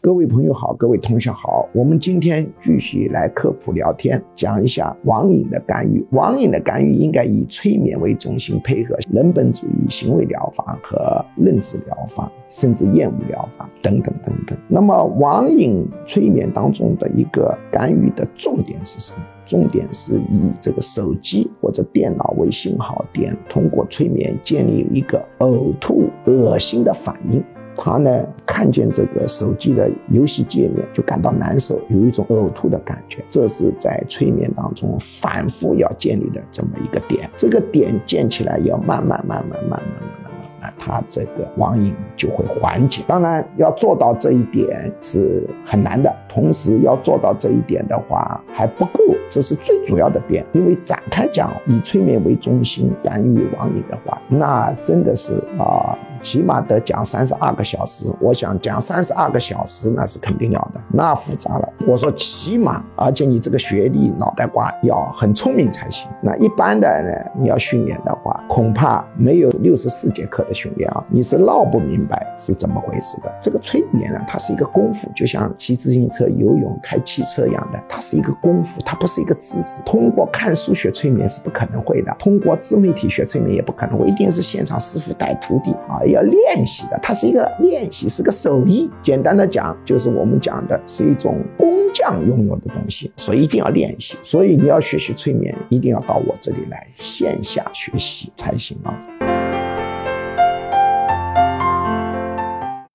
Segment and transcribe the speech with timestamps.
[0.00, 6.04] 各位朋友好，各位同学好，我们今天继续来科普聊天，讲一下网瘾的干预。
[6.12, 14.56] 网瘾的干预应该以催眠为中心，配合人本主义行为疗法和认知疗法，甚至厌恶疗法等等等等。
[14.68, 19.22] 那么，网瘾催眠当中的一个干预的重点是什么？
[19.44, 27.42] 重点是以这个手机或者电脑为信号点，通过催眠建立一个呕吐、恶心的反应。
[27.80, 28.10] 他呢
[28.44, 37.30] 看见这个手机的游戏界面就感到难受，有一种呕吐的感觉，这是在催眠当中反复要建立的这么一个点。
[37.36, 43.04] 这个点建起来要慢慢慢慢慢慢慢慢慢，他这个网瘾就会缓解。
[43.06, 48.98] 当然要做到这一点是很难的，同时要做到这一点的话还不够，
[49.30, 50.44] 这是最主要的点。
[50.52, 55.96] 因为展开讲以催眠为中心干预网瘾的话，那真的是啊。
[56.22, 61.68] 起码得讲三十二个小时，我想讲三十二个小时那是肯定要的，那复杂了。
[61.86, 66.08] 我说起码，而且你这个学历脑袋瓜要很聪明才行。
[66.22, 73.32] 那一般的呢，你要训练的话，恐怕没有六十四节课的训练啊，你是闹不明白是怎么回事的。
[73.40, 79.82] 这个催眠呢，它是一个功夫，就像骑自行车、游泳、开汽车一样的，它是一个功夫，它不是一个知识。
[79.84, 86.04] 通过看书学催眠是不可能会的，通过自媒体学催眠也不可能，我一定是现场师傅带徒弟啊。
[86.12, 88.90] 要练习的，它是一个练习，是个手艺。
[89.02, 94.16] 简单的讲，就是我们讲的是一种工匠拥有的东西，所以一定要练习。
[94.22, 99.17] 所以你要学习催眠，一定要到我这里来线下学习才行啊。